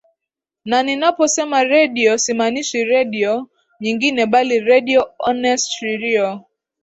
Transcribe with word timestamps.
Na 0.65 0.83
ninaposema 0.83 1.63
Radio 1.63 2.17
simaanishi 2.17 2.83
Radio 2.83 3.47
nyingine 3.81 4.25
bali 4.25 4.59
Radio 4.59 5.11
One 5.19 5.57
Stereo 5.57 6.43